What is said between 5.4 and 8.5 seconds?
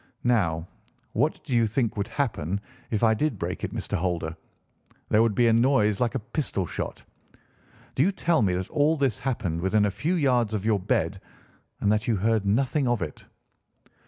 a noise like a pistol shot. Do you tell